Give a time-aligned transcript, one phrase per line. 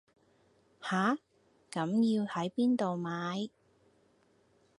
[0.81, 1.15] 吓,
[1.69, 1.81] 咁
[2.17, 3.49] 要係邊到買